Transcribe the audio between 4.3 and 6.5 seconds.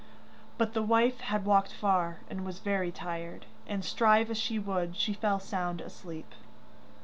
as she would, she fell sound asleep.